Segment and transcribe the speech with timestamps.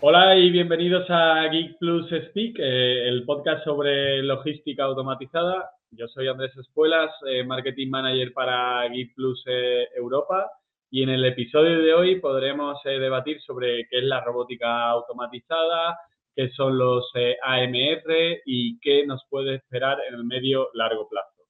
[0.00, 5.72] Hola y bienvenidos a Geek Plus Speak, eh, el podcast sobre logística automatizada.
[5.90, 10.52] Yo soy Andrés Espuelas, eh, Marketing Manager para Geek Plus eh, Europa
[10.88, 15.98] y en el episodio de hoy podremos debatir sobre qué es la robótica automatizada,
[16.32, 17.10] qué son los
[17.42, 21.42] AMR y qué nos puede esperar en el medio largo plazo.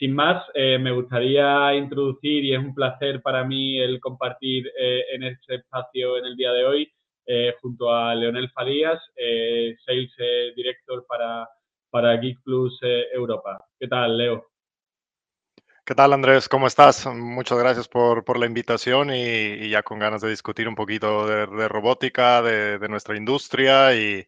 [0.00, 5.56] Sin más, me gustaría introducir, y es un placer para mí el compartir en este
[5.56, 6.92] espacio en el día de hoy,
[7.60, 8.98] junto a Leonel Falías,
[9.84, 10.10] Sales
[10.56, 11.46] Director para,
[11.90, 12.80] para Geek Plus
[13.12, 13.62] Europa.
[13.78, 14.50] ¿Qué tal, Leo?
[15.84, 16.48] ¿Qué tal, Andrés?
[16.48, 17.04] ¿Cómo estás?
[17.06, 22.40] Muchas gracias por, la invitación y, ya con ganas de discutir un poquito de, robótica,
[22.40, 24.26] de, nuestra industria y,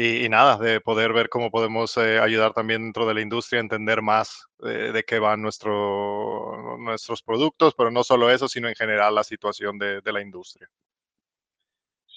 [0.00, 3.62] y, nada, de poder ver cómo podemos eh, ayudar también dentro de la industria a
[3.62, 9.16] entender más de qué van nuestro, nuestros productos, pero no solo eso, sino en general
[9.16, 10.68] la situación de, la industria.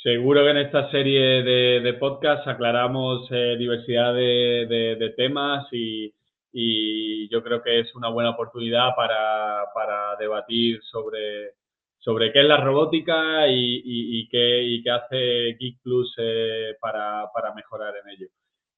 [0.04, 6.14] Seguro que en esta serie de, de podcasts aclaramos eh, diversidad de, temas y,
[6.54, 11.56] y, yo creo que es una buena oportunidad para, para debatir sobre,
[12.02, 18.28] sobre qué es la robótica y, qué, hace Geek Plus eh, para, mejorar en ello.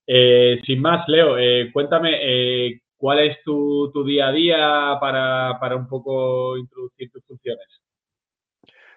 [0.05, 6.57] Eh, sin más, Leo, eh, cuéntame cuál es tu, día a día para, un poco
[6.57, 7.65] introducir tus funciones.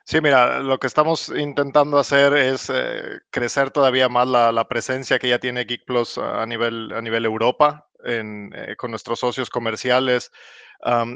[0.04, 2.72] Sí, mira, lo que estamos intentando hacer es
[3.30, 7.88] crecer todavía más la, presencia que ya tiene Geek Plus a nivel, a nivel Europa,
[8.76, 10.32] con nuestros socios comerciales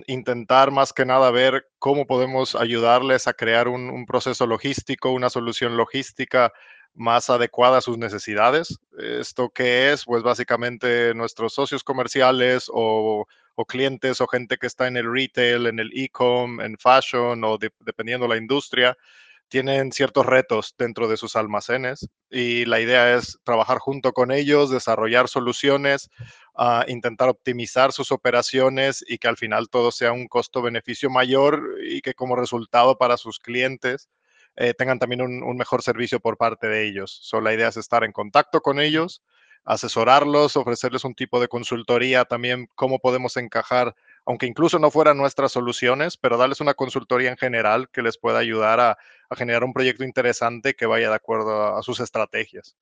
[0.06, 5.76] intentar más que nada ver cómo podemos ayudarles a crear un, proceso logístico, una solución
[5.76, 6.52] logística
[6.94, 8.78] más adecuada a sus necesidades.
[8.98, 10.04] ¿Esto qué es?
[10.04, 13.26] Pues básicamente nuestros socios comerciales o,
[13.68, 18.26] clientes o gente que está en el retail, en el e-com, en fashion o dependiendo
[18.26, 18.96] la industria,
[19.50, 24.70] tienen ciertos retos dentro de sus almacenes y la idea es trabajar junto con ellos,
[24.70, 26.08] desarrollar soluciones,
[26.54, 32.00] uh, intentar optimizar sus operaciones y que al final todo sea un costo-beneficio mayor y
[32.00, 34.08] que como resultado para sus clientes
[34.56, 37.18] eh, tengan también un, mejor servicio por parte de ellos.
[37.22, 39.22] So, la idea es estar en contacto con ellos,
[39.64, 43.94] asesorarlos, ofrecerles un tipo de consultoría también, cómo podemos encajar
[44.30, 48.38] aunque incluso no fueran nuestras soluciones, pero darles una consultoría en general que les pueda
[48.38, 48.96] ayudar a,
[49.36, 52.76] generar un proyecto interesante que vaya de acuerdo a, sus estrategias.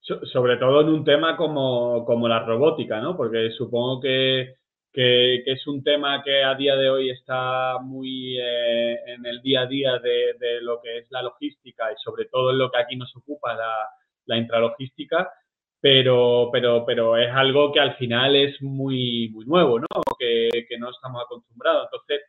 [0.00, 3.14] sobre todo en un tema como, la robótica, ¿no?
[3.14, 4.54] Porque supongo que,
[4.94, 9.66] es un tema que a día de hoy está muy eh, en el día a
[9.66, 13.14] día de, lo que es la logística y sobre todo en lo que aquí nos
[13.14, 13.74] ocupa la,
[14.24, 15.30] la intralogística
[15.80, 19.86] pero, pero, pero es algo que al final es muy, muy nuevo, ¿no?
[20.18, 21.88] Que, que no estamos acostumbrados.
[21.92, 22.20] Entonces,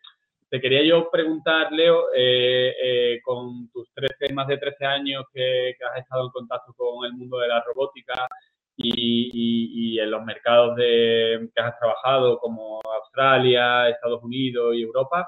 [0.49, 5.75] te quería yo preguntar, Leo, eh, eh, con tus 13, más de 13 años que,
[5.91, 8.27] has estado en contacto con el mundo de la robótica
[8.75, 15.27] y, en los mercados de, que has trabajado, como Australia, Estados Unidos y Europa,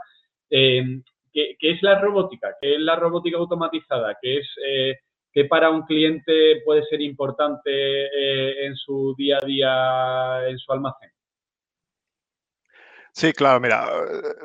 [0.49, 2.55] eh, ¿qué, ¿qué, es la robótica?
[2.59, 4.17] ¿Qué es la robótica automatizada?
[4.21, 4.47] ¿Qué es
[5.33, 10.71] ¿Qué para un cliente puede ser importante eh, en su día a día, en su
[10.73, 11.09] almacén?
[13.13, 13.87] Sí, claro, mira,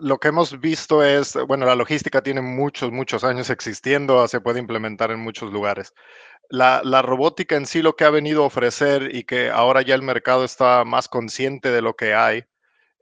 [0.00, 4.58] lo que hemos visto es, bueno, la logística tiene muchos, muchos años existiendo, se puede
[4.58, 5.94] implementar en muchos lugares.
[6.50, 9.94] La, la, robótica en sí lo que ha venido a ofrecer y que ahora ya
[9.94, 12.44] el mercado está más consciente de lo que hay,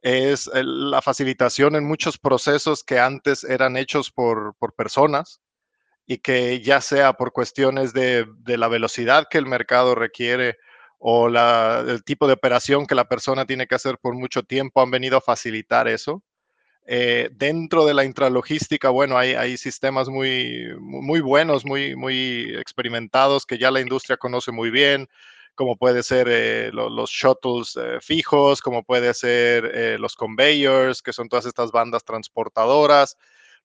[0.03, 5.41] es la facilitación en muchos procesos que antes eran hechos por personas,
[6.06, 10.56] y que ya sea por cuestiones de, la velocidad que el mercado requiere
[10.98, 14.91] o el tipo de operación que la persona tiene que hacer por mucho tiempo, han
[14.91, 16.22] venido a facilitar eso.
[16.87, 23.47] Eh, dentro de la intralogística, bueno, hay, hay sistemas muy, muy buenos, muy, muy experimentados
[23.47, 25.09] que ya la industria conoce muy bien,
[25.54, 31.28] como puede ser eh, los shuttles eh, fijos, como puede ser los conveyors, que son
[31.28, 33.16] todas estas bandas transportadoras,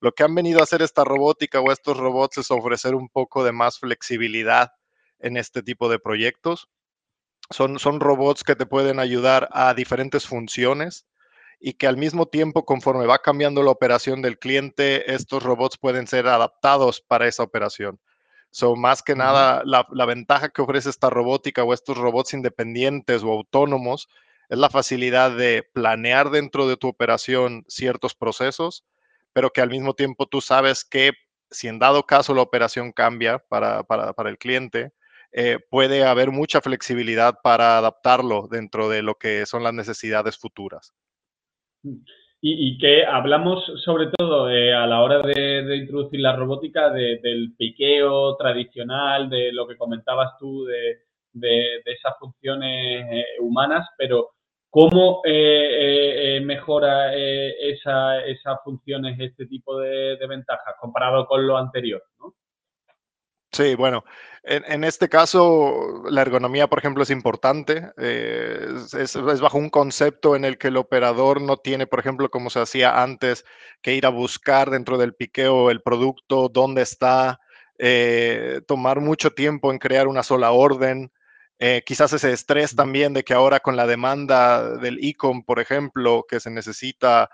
[0.02, 3.44] lo que han venido a hacer esta robótica o estos robots es ofrecer un poco
[3.44, 4.72] de más flexibilidad
[5.20, 6.70] en este tipo de proyectos.
[7.50, 11.06] Son, son robots que te pueden ayudar a diferentes funciones
[11.60, 16.08] y que al mismo tiempo, conforme va cambiando la operación del cliente, estos robots pueden
[16.08, 18.00] ser adaptados para esa operación.
[18.52, 23.24] So, más que nada, la, la, ventaja que ofrece esta robótica o estos robots independientes
[23.24, 24.08] o autónomos
[24.48, 28.86] es la facilidad de planear dentro de tu operación ciertos procesos
[29.34, 31.12] pero que al mismo tiempo tú sabes que
[31.52, 33.84] si en dado caso la operación cambia para,
[34.26, 34.92] el cliente,
[35.32, 40.94] eh, puede haber mucha flexibilidad para adaptarlo dentro de lo que son las necesidades futuras.
[41.84, 42.04] Mm.
[42.42, 48.36] y, que hablamos sobre todo eh, a la hora de, introducir la robótica del piqueo
[48.38, 51.00] tradicional, de lo que comentabas tú, de,
[51.86, 54.32] esas funciones eh, humanas, pero
[54.70, 62.04] ¿cómo eh, mejora esas funciones este tipo de, ventajas comparado con lo anterior?
[62.20, 62.36] ¿no?
[63.52, 64.04] Sí, bueno,
[64.44, 67.92] en, este caso la ergonomía, por ejemplo, es importante.
[67.98, 68.68] Eh,
[68.98, 72.60] es, bajo un concepto en el que el operador no tiene, por ejemplo, como se
[72.60, 73.46] hacía antes,
[73.82, 77.40] que ir a buscar dentro del piqueo el producto, dónde está,
[77.80, 81.12] eh, tomar mucho tiempo en crear una sola orden.
[81.60, 86.26] Eh, quizás ese estrés también de que ahora con la demanda del e-com, por ejemplo,
[86.28, 87.30] que se necesita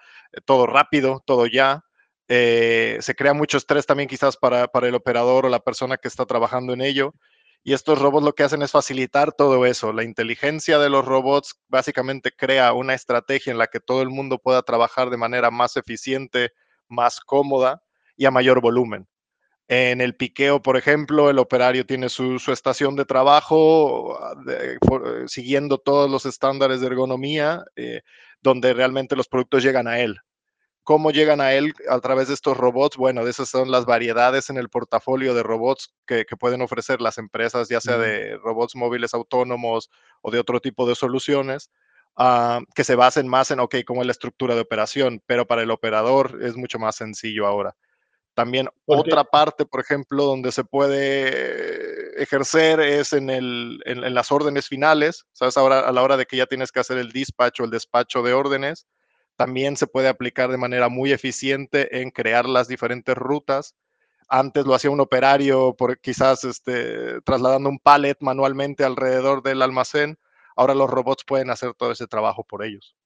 [0.45, 1.85] todo rápido, todo ya,
[2.27, 6.25] eh, se crea mucho estrés también quizás para, el operador o la persona que está
[6.25, 7.13] trabajando en ello.
[7.63, 9.93] Y estos robots lo que hacen es facilitar todo eso.
[9.93, 14.39] La inteligencia de los robots básicamente crea una estrategia en la que todo el mundo
[14.39, 16.51] pueda trabajar de manera más eficiente,
[16.87, 17.81] más cómoda
[18.17, 19.07] y a mayor volumen.
[19.67, 24.17] En el piqueo, por ejemplo, el operario tiene su, estación de trabajo
[24.47, 24.77] eh,
[25.27, 28.01] siguiendo todos los estándares de ergonomía, eh,
[28.41, 30.19] donde realmente los productos llegan a él
[30.85, 32.95] cómo llegan a él a través de estos robots.
[32.95, 37.69] Bueno, esas son las variedades en el portafolio de robots que, pueden ofrecer las empresas,
[37.69, 39.89] ya sea de robots móviles autónomos
[40.21, 41.71] o de otro tipo de soluciones,
[42.15, 45.63] ah, que se basen más en, ok, cómo es la estructura de operación, pero para
[45.63, 47.75] el operador es mucho más sencillo ahora.
[48.35, 54.67] También otra parte, por ejemplo, donde se puede ejercer es en, el, en, las órdenes
[54.67, 55.55] finales, ¿sabes?
[55.55, 58.33] Ahora, a la hora de que ya tienes que hacer el despacho, el despacho de
[58.33, 58.87] órdenes,
[59.37, 63.73] también se puede aplicar de manera muy eficiente en crear las diferentes rutas.
[64.27, 70.19] Antes lo hacía un operario, por quizás este, trasladando un pallet manualmente alrededor del almacén.
[70.57, 72.97] Ahora los robots pueden hacer todo ese trabajo por ellos.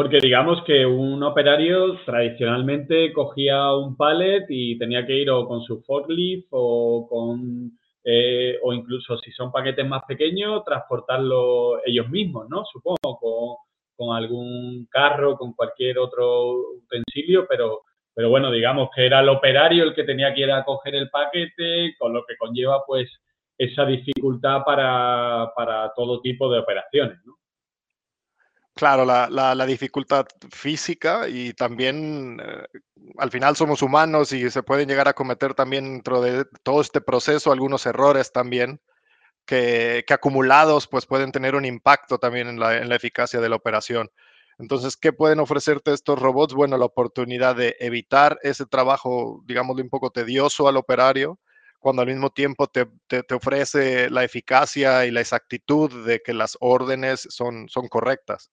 [0.00, 5.60] Porque digamos que un operario tradicionalmente cogía un pallet y tenía que ir o con
[5.60, 12.48] su forklift o con eh, o incluso si son paquetes más pequeños, transportarlo ellos mismos,
[12.48, 12.64] ¿no?
[12.64, 13.58] Supongo,
[13.94, 17.82] con, algún carro, con cualquier otro utensilio, pero,
[18.14, 21.10] pero bueno, digamos que era el operario el que tenía que ir a coger el
[21.10, 23.06] paquete, con lo que conlleva pues
[23.58, 27.34] esa dificultad para, todo tipo de operaciones, ¿no?
[28.80, 32.80] Claro, la, dificultad física y también eh,
[33.18, 37.02] al final somos humanos y se pueden llegar a cometer también dentro de todo este
[37.02, 38.80] proceso algunos errores también
[39.46, 44.10] que, acumulados pues pueden tener un impacto también en la, eficacia de la operación.
[44.58, 46.54] Entonces, ¿qué pueden ofrecerte estos robots?
[46.54, 51.38] Bueno, la oportunidad de evitar ese trabajo, digamos, un poco tedioso al operario,
[51.80, 52.86] cuando al mismo tiempo te,
[53.34, 58.50] ofrece la eficacia y la exactitud de que las órdenes son, son correctas.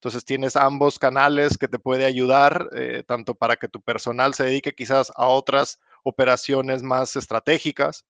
[0.00, 4.44] Entonces tienes ambos canales que te puede ayudar, eh, tanto para que tu personal se
[4.44, 8.06] dedique quizás a otras operaciones más estratégicas,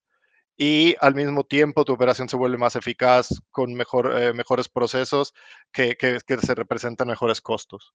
[0.57, 5.33] y al mismo tiempo tu operación se vuelve más eficaz con mejor, eh, mejores procesos
[5.73, 7.93] que, que, se representan mejores costos.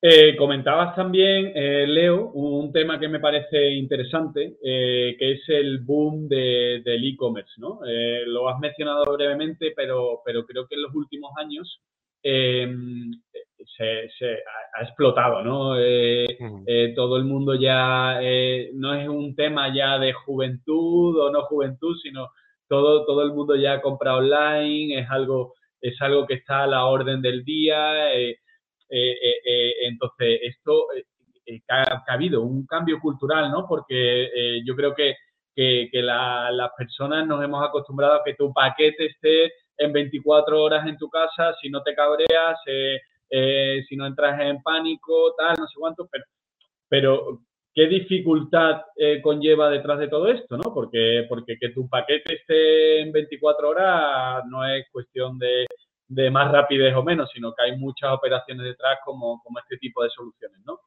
[0.00, 6.28] Eh, comentabas también, eh, Leo, un tema que me parece interesante, que es el boom
[6.28, 7.80] del e-commerce, ¿no?
[8.24, 11.82] lo has mencionado brevemente, pero, pero creo que en los últimos años
[12.22, 13.10] em,
[14.18, 14.42] se,
[14.76, 15.78] ha, explotado, ¿no?
[15.78, 16.26] Eh,
[16.66, 21.42] eh, todo el mundo ya eh, no es un tema ya de juventud o no
[21.42, 22.28] juventud, sino
[22.68, 26.84] todo, todo el mundo ya compra online, es algo, es algo que está a la
[26.86, 28.10] orden del día.
[28.88, 30.86] entonces, esto
[31.68, 33.66] ha, habido un cambio cultural, ¿no?
[33.66, 35.16] Porque yo creo que,
[35.92, 41.08] las personas nos hemos acostumbrado a que tu paquete esté en 24 horas en tu
[41.08, 46.06] casa, si no te cabreas, eh, si no entras en pánico, tal, no sé cuánto,
[46.10, 46.24] pero,
[46.88, 47.40] pero
[47.74, 50.58] ¿qué dificultad eh, conlleva detrás de todo esto?
[50.58, 50.74] ¿no?
[50.74, 55.66] Porque, porque que tu paquete esté en 24 horas no es cuestión de,
[56.30, 60.10] más rapidez o menos, sino que hay muchas operaciones detrás como, como este tipo de
[60.10, 60.78] soluciones, ¿no?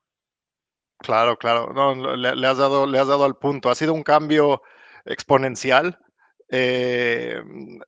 [0.99, 1.73] Claro, claro.
[1.73, 3.69] No, le, has dado, le has dado al punto.
[3.69, 4.61] Ha sido un cambio
[5.05, 5.97] exponencial
[6.49, 7.41] eh,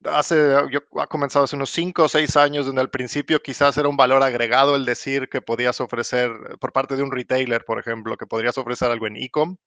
[0.06, 3.90] hace, yo, ha comenzado hace unos 5 o 6 años, donde al principio quizás era
[3.90, 8.18] un valor agregado el decir que podías ofrecer, por parte de un retailer, por ejemplo,
[8.18, 9.58] que podrías ofrecer algo en e-com.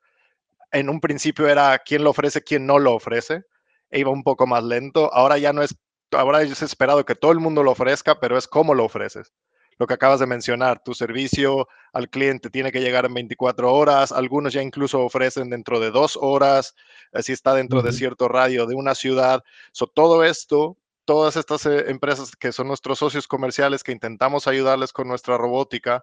[0.72, 3.44] En un principio era quién lo ofrece, quién no lo ofrece,
[3.90, 5.12] e iba un poco más lento.
[5.14, 5.76] Ahora ya no es,
[6.12, 9.32] ahora es esperado que todo el mundo lo ofrezca, pero es cómo lo ofreces
[9.78, 14.10] lo que acabas de mencionar, tu servicio al cliente tiene que llegar en 24 horas,
[14.12, 16.74] algunos ya incluso ofrecen dentro de dos horas,
[17.22, 19.42] si está dentro de cierto radio de una ciudad.
[19.70, 24.92] So, todo esto, todas estas eh, empresas que son nuestros socios comerciales que intentamos ayudarles
[24.92, 26.02] con nuestra robótica,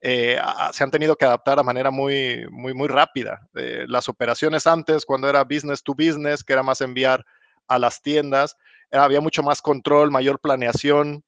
[0.00, 0.38] eh,
[0.72, 3.48] se han tenido que adaptar a manera muy, muy, muy rápida.
[3.54, 7.24] Eh, las operaciones antes, cuando era business to business, que era más enviar
[7.66, 8.56] a las tiendas,
[8.92, 11.24] había mucho más control, mayor planeación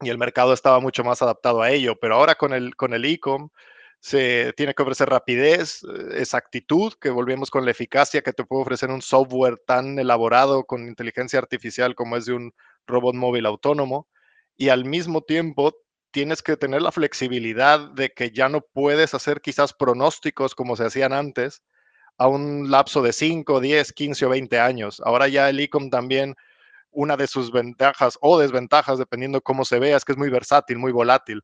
[0.00, 1.96] y el mercado estaba mucho más adaptado a ello.
[2.00, 3.50] Pero ahora con el con el e-com
[4.00, 8.62] se tiene que ofrecer rapidez, eh, exactitud, que volvemos con la eficacia que te puede
[8.62, 12.52] ofrecer un software tan elaborado con inteligencia artificial como es de un
[12.86, 14.08] robot móvil autónomo.
[14.56, 15.74] Y al mismo tiempo
[16.10, 20.84] tienes que tener la flexibilidad de que ya no puedes hacer quizás pronósticos como se
[20.86, 21.62] hacían antes
[22.18, 25.02] a un lapso de 5, 10, 15 o 20 años.
[25.04, 26.34] Ahora ya el e-com también,
[26.96, 30.78] una de sus ventajas o desventajas, dependiendo cómo se vea, es que es muy versátil,
[30.78, 31.42] muy volátil.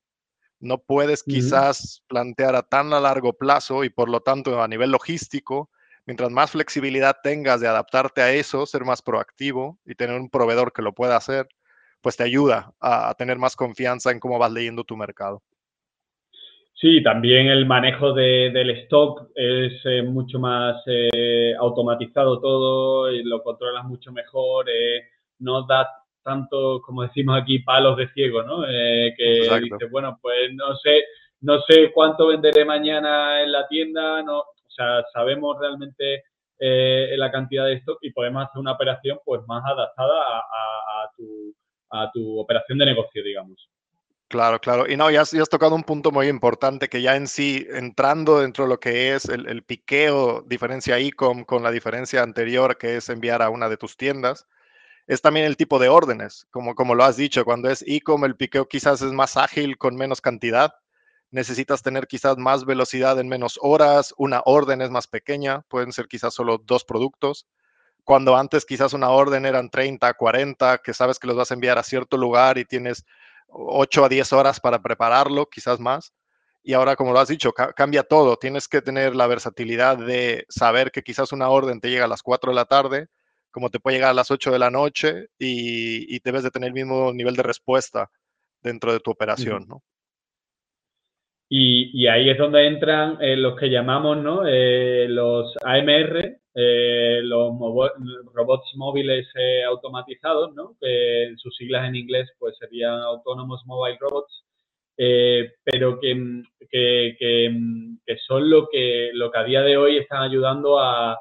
[0.59, 4.93] No puedes quizás plantear a tan a largo plazo y por lo tanto a nivel
[4.93, 5.71] logístico,
[6.07, 10.73] mientras más flexibilidad tengas de adaptarte a eso, ser más proactivo y tener un proveedor
[10.73, 11.49] que lo pueda hacer,
[12.01, 15.43] pues te ayuda a, tener más confianza en cómo vas leyendo tu mercado.
[16.75, 23.43] Sí, también el manejo del stock es eh, mucho más eh, automatizado todo, y lo
[23.43, 25.03] controlas mucho mejor, eh,
[25.43, 25.89] no da
[26.23, 28.63] tanto, como decimos aquí, palos de ciego, ¿no?
[28.63, 31.05] que dices, bueno, pues no sé,
[31.41, 36.25] no sé cuánto venderé mañana en la tienda, no, o sea, sabemos realmente
[36.59, 41.53] la cantidad de stock y podemos hacer una operación pues más adaptada a tu
[41.93, 43.69] a tu operación de negocio, digamos.
[44.29, 44.91] Claro, claro.
[44.91, 48.65] Y no, ya has, tocado un punto muy importante que ya en sí, entrando dentro
[48.65, 53.43] de lo que es el, piqueo, diferencia e-com con la diferencia anterior que es enviar
[53.43, 54.47] a una de tus tiendas,
[55.07, 56.47] es también el tipo de órdenes.
[56.51, 59.97] Como, como lo has dicho, cuando es e-com, el piqueo quizás es más ágil con
[59.97, 60.75] menos cantidad.
[61.31, 64.15] Necesitas tener quizás más velocidad en menos horas.
[64.19, 67.47] Una orden es más pequeña, pueden ser quizás solo dos productos
[68.05, 71.79] cuando antes quizás una orden eran 30, 40, que sabes que los vas a enviar
[71.79, 73.05] a cierto lugar y tienes
[73.49, 76.13] 8 a 10 horas para prepararlo, quizás más.
[76.65, 78.37] Y ahora, como lo has dicho, cambia todo.
[78.37, 82.23] Tienes que tener la versatilidad de saber que quizás una orden te llega a las
[82.23, 83.09] 4 de la tarde,
[83.53, 86.75] como te puede llegar a las 8 de la noche y, debes de tener el
[86.75, 88.11] mismo nivel de respuesta
[88.63, 89.83] dentro de tu operación, ¿no?
[91.49, 94.47] Y, ahí es donde entran eh, los que llamamos ¿no?
[94.47, 97.53] Eh, los AMR, eh, los
[98.33, 99.29] robots móviles
[99.69, 100.77] automatizados, ¿no?
[100.81, 104.45] que en sus siglas en inglés pues serían Autonomous Mobile Robots,
[104.97, 110.79] pero que, que, que, son lo que, lo que a día de hoy están ayudando
[110.79, 111.19] a,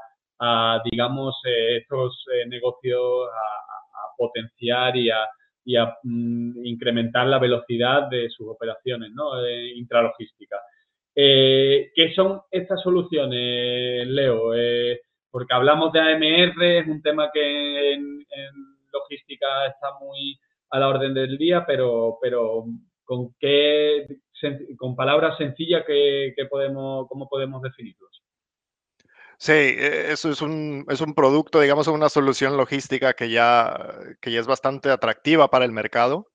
[0.90, 5.28] digamos, estos negocios a potenciar y a,
[5.64, 9.32] y a mm, incrementar la velocidad de sus operaciones ¿no?
[9.76, 10.62] intralogísticas.
[11.16, 14.54] Eh, ¿Qué son estas soluciones, Leo?
[14.56, 18.26] Eh, porque hablamos de AMR, es un tema que en,
[18.94, 20.38] logística está muy
[20.70, 22.66] a la orden del día, pero, pero
[23.06, 24.06] ¿con qué,
[24.78, 28.11] con palabras sencillas que, podemos, cómo podemos definirlos?
[29.42, 33.76] Sí, e, eso es un, es un producto, digamos, una solución logística que ya,
[34.22, 36.28] que ya es bastante atractiva para el mercado.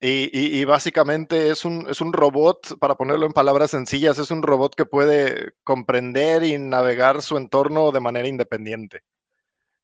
[0.00, 4.74] Y, básicamente es un, es un robot, para ponerlo en palabras sencillas, es un robot
[4.74, 9.02] que puede comprender y navegar su entorno de manera independiente.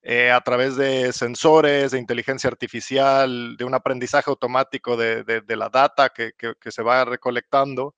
[0.03, 5.69] Eh, a través de sensores, de inteligencia artificial, de un aprendizaje automático de, de, la
[5.69, 7.95] data que, que, se va recolectando,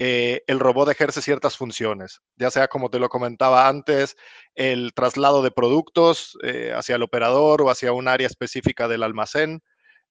[0.00, 4.16] eh, el robot ejerce ciertas funciones, ya sea como te lo comentaba antes,
[4.54, 9.60] el traslado de productos eh, hacia el operador o hacia un área específica del almacén,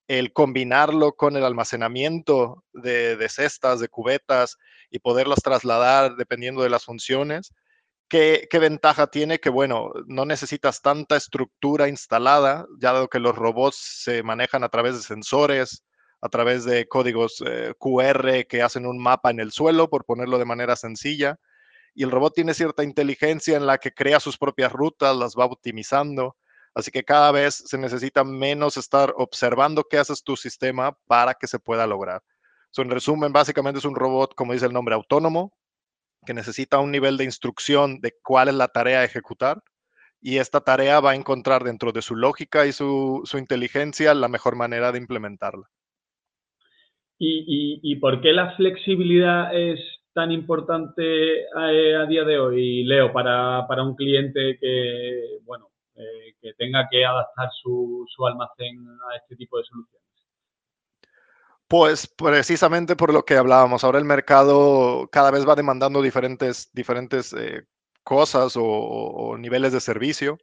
[0.10, 4.58] el combinarlo con el almacenamiento de, cestas, de cubetas
[4.90, 7.54] y poderlas trasladar dependiendo de las funciones.
[8.10, 9.40] ¿Qué, ¿Qué, ventaja tiene?
[9.40, 14.70] Que, bueno, no necesitas tanta estructura instalada, ya dado que los robots se manejan a
[14.70, 15.84] través de sensores,
[16.22, 20.38] a través de códigos eh, QR que hacen un mapa en el suelo, por ponerlo
[20.38, 21.40] de manera sencilla.
[21.94, 25.46] Y el robot tiene cierta inteligencia en la que crea sus propias rutas, las va
[25.46, 26.36] optimizando.
[26.74, 31.48] Así que cada vez se necesita menos estar observando qué haces tu sistema para que
[31.48, 32.24] se pueda lograr.
[32.78, 35.54] en resumen, básicamente es un robot, como dice el nombre, autónomo,
[36.26, 39.64] que necesita un nivel de instrucción de cuál es la tarea a ejecutar.
[40.22, 44.56] Y esta tarea va a encontrar dentro de su lógica y su inteligencia la mejor
[44.56, 45.68] manera de implementarla.
[47.20, 49.80] ¿Y, por qué la flexibilidad es
[50.14, 56.54] tan importante eh, a, día de hoy, Leo, para, un cliente que, bueno, eh, que
[56.54, 60.08] tenga que adaptar su, almacén a este tipo de soluciones?
[61.68, 67.34] Pues precisamente por lo que hablábamos, ahora el mercado cada vez va demandando diferentes, diferentes
[67.34, 67.66] eh,
[68.04, 70.38] cosas o, niveles de servicio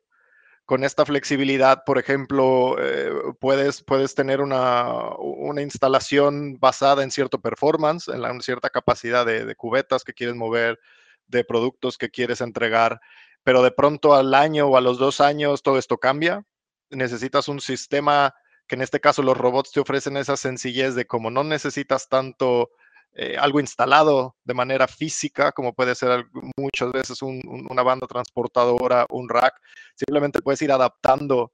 [0.64, 7.40] con esta flexibilidad, por ejemplo, eh, puedes, puedes tener una, una, instalación basada en cierto
[7.40, 10.78] performance, en, la, cierta capacidad de, de, cubetas que quieres mover,
[11.26, 13.00] de productos que quieres entregar,
[13.42, 16.44] pero de pronto al año o a los dos años todo esto cambia.
[16.90, 18.34] Necesitas un sistema
[18.66, 22.70] que en este caso los robots te ofrecen esa sencillez de como no necesitas tanto
[23.16, 29.28] eh, algo instalado de manera física, como puede ser muchas veces una banda transportadora, un
[29.28, 29.54] rack.
[29.94, 31.52] Simplemente puedes ir adaptando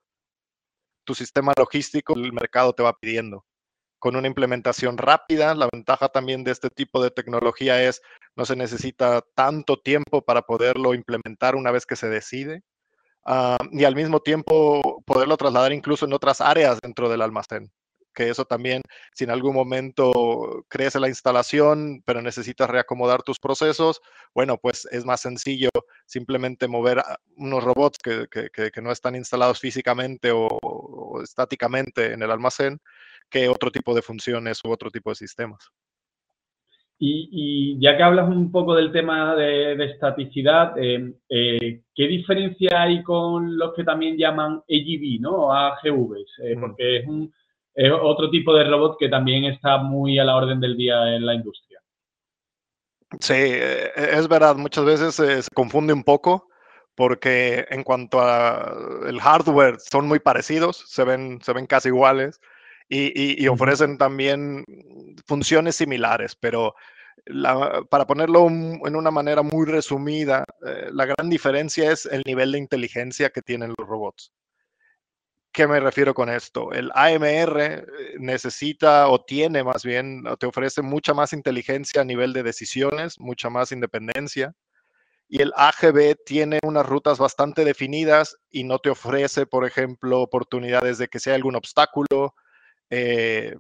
[1.05, 3.45] tu sistema logístico, el mercado te va pidiendo.
[3.99, 8.01] Con una implementación rápida, la ventaja también de este tipo de tecnología es
[8.37, 12.63] no se necesita tanto tiempo para poderlo implementar una vez que se decide.
[13.27, 17.71] Uh, y al mismo tiempo poderlo trasladar incluso en otras áreas dentro del almacén
[18.15, 18.83] que eso también,
[19.15, 24.01] si en algún momento crece la instalación, pero necesitas reacomodar tus procesos,
[24.35, 25.71] bueno, pues es más sencillo
[26.07, 27.03] simplemente mover
[27.37, 32.81] unos robots que, no están instalados físicamente o, estáticamente en el almacén
[33.29, 35.71] que otro tipo de funciones u otro tipo de sistemas.
[37.03, 43.03] Y, ya que hablas un poco del tema de, estaticidad, eh, eh, ¿qué diferencia hay
[43.03, 45.51] con los que también llaman AGV, ¿no?
[45.51, 46.39] AGVs?
[46.45, 47.33] Eh, porque es un,
[47.75, 51.25] es otro tipo de robot que también está muy a la orden del día en
[51.25, 51.81] la industria.
[53.19, 56.49] Sí, eh, es verdad, muchas veces se confunde un poco
[56.95, 62.41] porque en cuanto al hardware son muy parecidos, se ven, se ven casi iguales
[62.89, 64.65] y, ofrecen también
[65.27, 66.75] funciones similares, pero
[67.89, 72.59] para ponerlo en una manera muy resumida, eh, la gran diferencia es el nivel de
[72.59, 74.33] inteligencia que tienen los robots.
[75.53, 76.73] ¿Qué me refiero con esto?
[76.73, 77.85] El AMR eh,
[78.19, 83.51] necesita o tiene más bien, te ofrece mucha más inteligencia a nivel de decisiones, mucha
[83.51, 84.55] más independencia.
[85.29, 90.99] Y el AGB tiene unas rutas bastante definidas y no te ofrece, por ejemplo, oportunidades
[90.99, 92.35] de que hay algún obstáculo,
[92.91, 93.57] eh,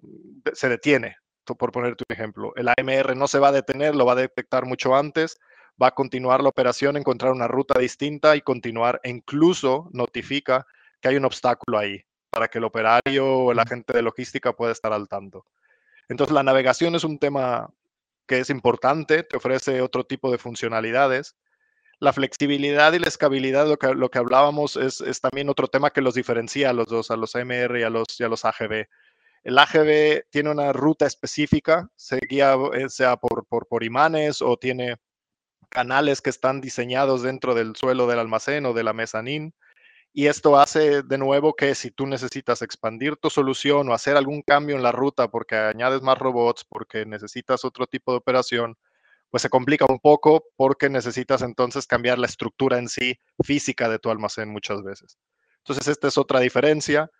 [0.52, 2.52] se detiene, por ponerte un ejemplo.
[2.56, 5.38] El AMR no se va a detener, lo va a detectar mucho antes,
[5.80, 10.66] va a continuar la operación, encontrar una ruta distinta y continuar, e incluso notifica
[11.00, 14.72] que hay un obstáculo ahí para que el operario o el agente de logística pueda
[14.72, 15.44] estar al tanto.
[16.08, 17.70] Entonces, la navegación es un tema
[18.26, 21.36] que es importante, te ofrece otro tipo de funcionalidades.
[21.98, 26.00] La flexibilidad y la escalabilidad, lo que, lo que hablábamos, es, también otro tema que
[26.00, 28.86] los diferencia a los dos, a los AMR y a los, y a los AGB.
[29.42, 34.56] El AGB tiene una ruta específica, se guía eh, sea por, por, por imanes o
[34.56, 34.96] tiene
[35.70, 39.54] canales que están diseñados dentro del suelo del almacén o de la mezanín.
[40.12, 44.42] Y esto hace de nuevo que si tú necesitas expandir tu solución o hacer algún
[44.42, 48.76] cambio en la ruta porque añades más robots, porque necesitas otro tipo de operación,
[49.30, 54.00] pues se complica un poco porque necesitas entonces cambiar la estructura en sí física de
[54.00, 55.16] tu almacén muchas veces.
[55.58, 57.10] Entonces, esta es otra diferencia.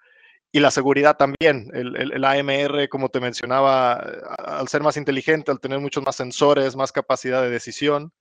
[0.53, 1.71] Y la seguridad también.
[1.73, 6.75] El, el, AMR, como te mencionaba, al ser más inteligente, al tener muchos más sensores,
[6.75, 8.13] más capacidad de decisión,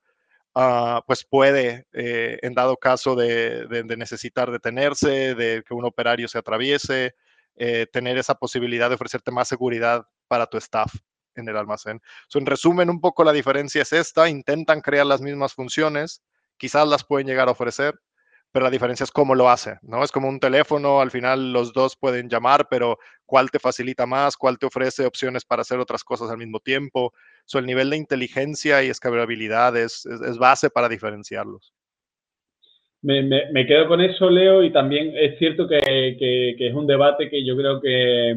[0.55, 6.39] Ah, pues puede, eh, en dado caso de, necesitar detenerse, de que un operario se
[6.39, 7.15] atraviese,
[7.55, 10.93] eh, tener esa posibilidad de ofrecerte más seguridad para tu staff
[11.35, 12.01] en el almacén.
[12.33, 16.21] en resumen, un poco la diferencia es esta, intentan crear las mismas funciones,
[16.57, 17.99] quizás las pueden llegar a ofrecer,
[18.51, 20.03] pero la diferencia es cómo lo hace, ¿no?
[20.03, 22.97] Es como un teléfono, al final los dos pueden llamar, pero
[23.29, 27.13] cuál te facilita más, cuál te ofrece opciones para hacer otras cosas al mismo tiempo.
[27.45, 30.07] So, el nivel de inteligencia y escalabilidad es,
[30.39, 31.71] base para diferenciarlos.
[33.03, 37.55] Me, quedo con eso, Leo, y también es cierto que, es un debate que yo
[37.55, 38.35] creo que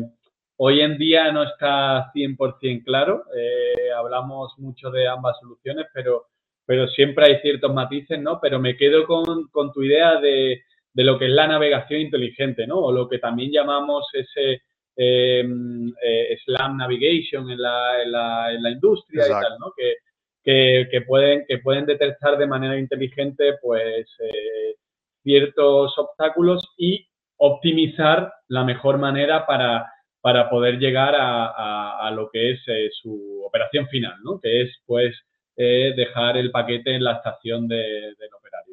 [0.56, 3.24] hoy en día no está 100% claro.
[3.34, 6.26] Eh, hablamos mucho de ambas soluciones, pero
[6.64, 8.38] pero siempre hay ciertos matices, ¿no?
[8.40, 12.68] Pero me quedo con, con tu idea de, de, lo que es la navegación inteligente,
[12.68, 12.78] ¿no?
[12.78, 14.62] O lo que también llamamos ese
[14.96, 19.72] em, eh, SLAM Navigation en la, en la, en la industria y tal, ¿no?
[19.76, 19.96] Que,
[20.44, 24.76] que, que, pueden, que pueden detectar de manera inteligente, pues, eh,
[25.22, 32.30] ciertos obstáculos y optimizar la mejor manera para, para poder llegar a, a, a lo
[32.30, 34.40] que es eh, su operación final, ¿no?
[34.40, 35.14] Que es, pues,
[35.54, 38.71] dejar el paquete en la estación del operario.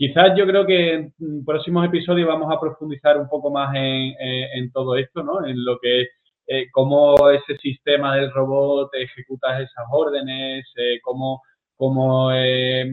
[0.00, 4.96] Quizás yo creo que en próximos episodios vamos a profundizar un poco más en, todo
[4.96, 5.44] esto, ¿no?
[5.44, 6.08] en lo que es
[6.46, 11.42] eh, cómo ese sistema del robot ejecuta esas órdenes, eh, cómo,
[11.76, 12.90] cómo eh,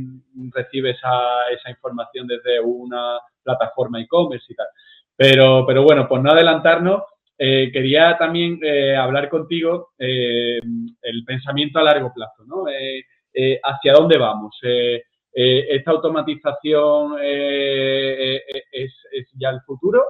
[0.52, 4.68] esa, esa, información desde una plataforma e-commerce y tal.
[5.16, 7.04] Pero, pero bueno, por no adelantarnos,
[7.38, 8.60] quería también
[8.98, 12.66] hablar contigo el pensamiento a largo plazo, ¿no?
[13.40, 14.60] Eh, hacia dónde vamos.
[15.40, 18.94] Eh, esta automatización es,
[19.34, 20.04] ya el futuro,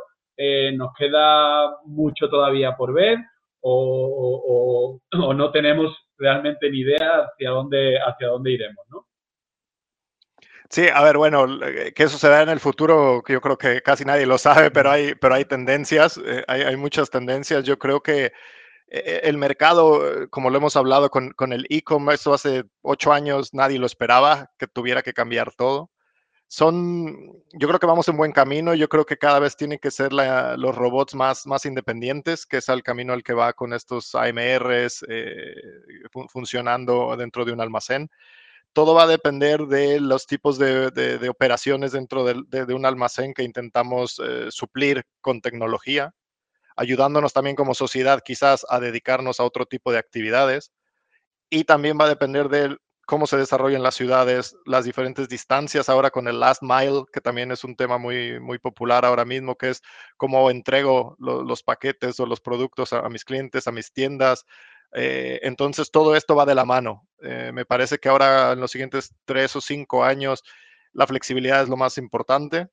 [0.74, 3.18] nos queda mucho todavía por ver
[3.62, 9.06] o, no tenemos realmente ni idea hacia dónde, hacia dónde iremos, ¿no?
[10.70, 11.46] Sí, a ver, bueno,
[11.94, 15.36] qué sucederá en el futuro, yo creo que casi nadie lo sabe, pero hay, pero
[15.36, 17.64] hay tendencias, eh, hay, hay, muchas tendencias.
[17.64, 18.32] Yo creo que eh,
[18.90, 23.80] el mercado, eh, como lo hemos hablado con, con el e-commerce, hace ocho años nadie
[23.80, 25.92] lo esperaba, que tuviera que cambiar todo.
[26.50, 29.92] Son, yo creo que vamos en buen camino, yo creo que cada vez tienen que
[29.92, 34.16] ser los robots más, más independientes, que es el camino al que va con estos
[34.16, 35.06] AMRs
[36.30, 38.10] funcionando dentro de un almacén
[38.78, 44.22] todo va a depender de los tipos de, operaciones dentro de, un almacén que intentamos
[44.24, 46.14] eh, suplir con tecnología,
[46.78, 50.72] ayudándonos también como sociedad quizás a dedicarnos a otro tipo de actividades.
[51.50, 56.12] Y también va a depender de cómo se desarrollan las ciudades, las diferentes distancias ahora
[56.12, 59.70] con el last mile, que también es un tema muy, muy popular ahora mismo, que
[59.70, 59.82] es
[60.18, 64.46] cómo entrego los paquetes o los productos a mis clientes, a mis tiendas,
[64.94, 67.08] eh, entonces, todo esto va de la mano.
[67.22, 70.44] Eh, me parece que ahora en los siguientes tres o cinco años,
[70.94, 72.68] la flexibilidad es lo más importante.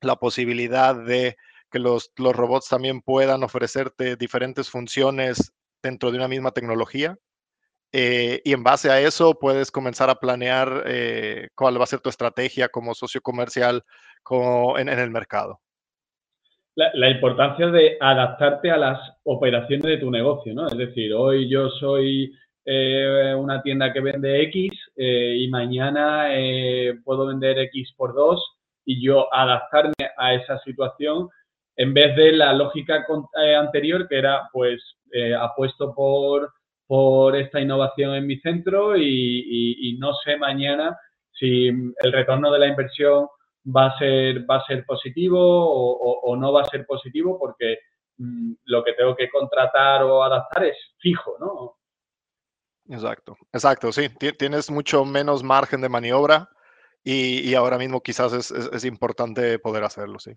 [0.00, 1.36] La posibilidad de
[1.72, 7.16] que los, los robots también puedan ofrecerte diferentes funciones dentro de una misma tecnología.
[7.94, 10.84] Eh, y en base a eso puedes comenzar a planear
[11.54, 13.84] cuál va a ser tu estrategia como socio comercial
[14.78, 15.60] en el mercado
[16.74, 20.66] la, importancia de adaptarte a las operaciones de tu negocio, ¿no?
[20.66, 22.32] Es decir, hoy yo soy
[22.64, 28.42] eh, una tienda que vende X eh, y mañana eh, puedo vender X por 2
[28.86, 31.28] y yo adaptarme a esa situación
[31.76, 33.04] en vez de la lógica
[33.58, 34.82] anterior que era pues
[35.38, 36.52] apuesto por,
[36.86, 40.96] por esta innovación en mi centro y no sé mañana
[41.32, 43.26] si el retorno de la inversión
[43.64, 47.78] va a ser, va a ser positivo o, no va a ser positivo porque
[48.18, 51.76] mm, lo que tengo que contratar o adaptar es fijo, ¿no?
[52.88, 54.08] Exacto, exacto, sí,
[54.38, 56.48] tienes mucho menos margen de maniobra
[57.04, 60.32] y, ahora mismo quizás es importante poder hacerlo, sí.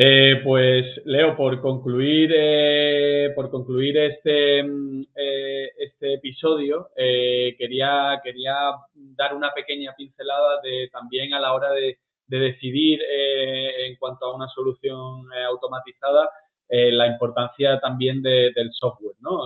[0.00, 8.54] Eh, pues Leo, por concluir, eh, por concluir este, mm, eh, este episodio, quería, quería
[8.94, 14.48] dar una pequeña pincelada de también a la hora de, decidir en cuanto a una
[14.48, 16.30] solución automatizada
[16.68, 19.44] la importancia también del software, ¿no?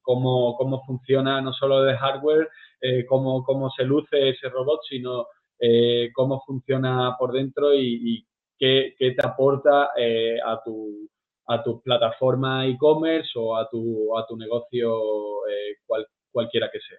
[0.00, 2.48] Cómo, cómo, funciona no solo de hardware,
[3.08, 5.26] cómo, cómo se luce ese robot, sino
[6.14, 8.24] cómo funciona por dentro y,
[8.58, 11.08] qué, te aporta eh, a, tu,
[11.46, 15.76] a tu plataforma e-commerce o a tu, a tu negocio eh,
[16.32, 16.98] cualquiera que sea.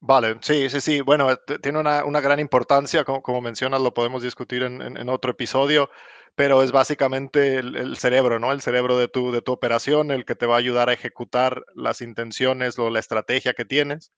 [0.00, 1.00] Vale, sí, sí, sí.
[1.00, 5.90] Bueno, tiene una, gran importancia, como, mencionas, lo podemos discutir en, otro episodio,
[6.36, 8.52] pero es básicamente el, cerebro, ¿no?
[8.52, 11.64] El cerebro de tu, de tu operación, el que te va a ayudar a ejecutar
[11.74, 14.12] las intenciones o la estrategia que tienes.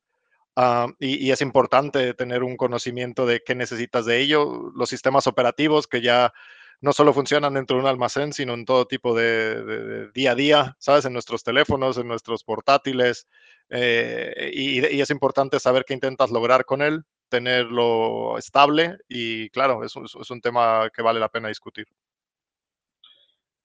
[0.61, 4.73] Ah, y, es importante tener un conocimiento de qué necesitas de ello.
[4.75, 6.33] Los sistemas operativos que ya
[6.81, 10.77] no solo funcionan dentro de un almacén, sino en todo tipo de, día a día,
[10.81, 11.05] ¿sabes?
[11.05, 13.29] En nuestros teléfonos, en nuestros portátiles.
[13.71, 19.95] Eh, y, es importante saber qué intentas lograr con él, tenerlo estable y claro, es
[19.95, 21.87] un tema que vale la pena discutir.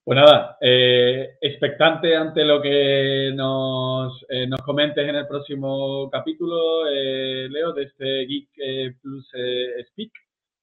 [0.05, 6.85] Pues nada, eh, expectante ante lo que nos, eh, nos, comentes en el próximo capítulo,
[6.89, 9.31] eh, Leo, de este Geek Plus
[9.87, 10.11] Speak.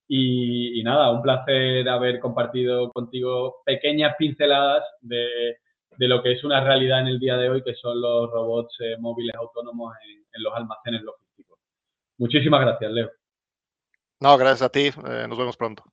[0.08, 5.56] Y, nada, un placer haber compartido contigo pequeñas pinceladas de,
[5.98, 9.34] lo que es una realidad en el día de hoy, que son los robots móviles
[9.36, 11.58] autónomos en, los almacenes logísticos.
[12.18, 13.10] Muchísimas gracias, Leo.
[14.20, 14.90] No, gracias a ti.
[15.28, 15.84] nos vemos pronto.